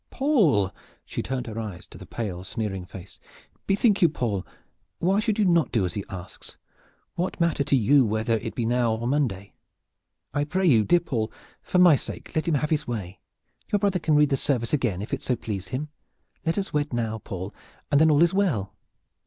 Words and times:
"Paul!" 0.09 0.73
she 1.05 1.21
turned 1.21 1.45
her 1.45 1.59
eyes 1.59 1.85
to 1.85 1.97
the 1.99 2.07
pale 2.07 2.43
sneering 2.43 2.85
face. 2.85 3.19
"Bethink 3.67 4.01
you, 4.01 4.09
Paul! 4.09 4.43
Why 4.97 5.19
should 5.19 5.37
you 5.37 5.45
not 5.45 5.71
do 5.71 5.83
what 5.83 5.93
he 5.93 6.03
asks? 6.09 6.57
What 7.13 7.39
matter 7.39 7.63
to 7.63 7.75
you 7.75 8.03
whether 8.03 8.37
it 8.39 8.55
be 8.55 8.65
now 8.65 8.93
or 8.95 9.03
on 9.03 9.09
Monday? 9.09 9.53
I 10.33 10.43
pray 10.43 10.65
you, 10.65 10.83
dear 10.85 11.01
Paul, 11.01 11.31
for 11.61 11.77
my 11.77 11.95
sake 11.95 12.31
let 12.33 12.47
him 12.47 12.55
have 12.55 12.71
his 12.71 12.87
way! 12.87 13.19
Your 13.71 13.77
brother 13.77 13.99
can 13.99 14.15
read 14.15 14.31
the 14.31 14.37
service 14.37 14.73
again 14.73 15.03
if 15.03 15.13
it 15.13 15.21
so 15.21 15.35
please 15.35 15.67
him. 15.67 15.89
Let 16.47 16.57
us 16.57 16.73
wed 16.73 16.93
now, 16.93 17.19
Paul, 17.19 17.53
and 17.91 18.01
then 18.01 18.09
all 18.09 18.23
is 18.23 18.33
well." 18.33 18.73